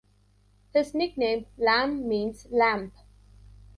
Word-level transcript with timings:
His 0.73 0.95
nickname 0.95 1.45
"Lam" 1.59 2.07
means 2.07 2.47
"lamb". 2.49 2.91